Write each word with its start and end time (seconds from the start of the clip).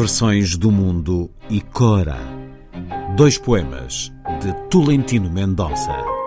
Versões 0.00 0.56
do 0.56 0.70
Mundo 0.70 1.30
e 1.50 1.60
Cora. 1.60 2.16
Dois 3.18 3.36
poemas 3.36 4.10
de 4.40 4.50
Tolentino 4.70 5.28
Mendonça. 5.28 6.19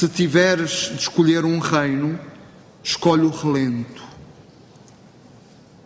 Se 0.00 0.08
tiveres 0.08 0.92
de 0.94 0.96
escolher 0.98 1.44
um 1.44 1.58
reino, 1.58 2.18
escolhe 2.82 3.20
o 3.20 3.28
relento. 3.28 4.02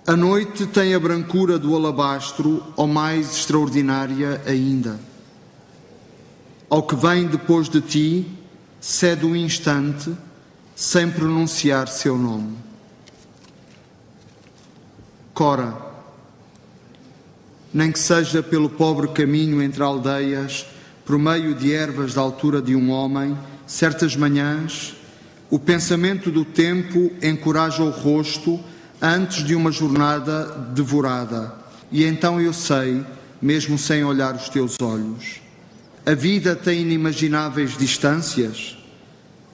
A 0.07 0.15
noite 0.15 0.67
tem 0.69 0.95
a 0.95 1.01
brancura 1.01 1.59
do 1.59 1.75
alabastro, 1.75 2.63
ou 2.77 2.87
mais 2.87 3.39
extraordinária 3.39 4.41
ainda. 4.47 5.01
Ao 6.71 6.81
que 6.81 6.95
vem 6.95 7.27
depois 7.27 7.69
de 7.69 7.81
ti, 7.81 8.31
cede 8.81 9.27
um 9.27 9.35
instante, 9.35 10.17
sem 10.77 11.11
pronunciar 11.11 11.89
seu 11.89 12.17
nome. 12.17 12.57
Cora, 15.35 15.77
nem 17.73 17.91
que 17.91 17.99
seja 17.99 18.45
pelo 18.45 18.71
pobre 18.71 19.09
caminho 19.09 19.61
entre 19.61 19.83
aldeias, 19.83 20.67
por 21.05 21.19
meio 21.19 21.53
de 21.53 21.73
ervas 21.75 22.15
da 22.15 22.21
altura 22.21 22.63
de 22.63 22.77
um 22.77 22.93
homem, 22.93 23.37
certas 23.67 24.17
manhãs, 24.17 24.95
o 25.51 25.59
pensamento 25.59 26.31
do 26.31 26.45
tempo 26.45 27.13
encoraja 27.23 27.83
o 27.83 27.91
rosto 27.91 28.61
antes 29.01 29.45
de 29.45 29.55
uma 29.55 29.71
jornada 29.71 30.47
devorada. 30.75 31.55
E 31.93 32.05
então 32.05 32.41
eu 32.41 32.53
sei, 32.53 33.05
mesmo 33.41 33.79
sem 33.79 34.05
olhar 34.05 34.35
os 34.35 34.49
teus 34.49 34.77
olhos, 34.81 35.41
a 36.07 36.15
vida 36.15 36.57
tem 36.57 36.81
inimagináveis 36.81 37.77
distâncias. 37.77 38.77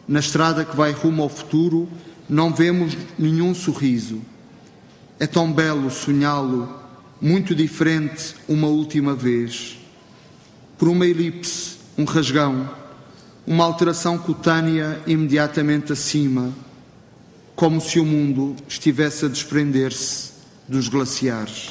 Na 0.06 0.20
estrada 0.20 0.64
que 0.64 0.76
vai 0.76 0.92
rumo 0.92 1.22
ao 1.22 1.28
futuro, 1.28 1.88
não 2.28 2.52
vemos 2.52 2.96
nenhum 3.18 3.54
sorriso. 3.54 4.22
É 5.18 5.26
tão 5.26 5.52
belo 5.52 5.90
sonhá-lo, 5.90 6.80
muito 7.20 7.54
diferente 7.54 8.34
uma 8.48 8.68
última 8.68 9.14
vez. 9.14 9.78
Por 10.78 10.88
uma 10.88 11.06
elipse, 11.06 11.76
um 11.98 12.04
rasgão, 12.04 12.70
uma 13.46 13.64
alteração 13.64 14.18
cutânea 14.18 15.00
imediatamente 15.06 15.92
acima, 15.92 16.52
como 17.56 17.80
se 17.80 17.98
o 17.98 18.04
mundo 18.04 18.56
estivesse 18.68 19.24
a 19.24 19.28
desprender-se 19.28 20.30
dos 20.68 20.88
glaciares. 20.88 21.70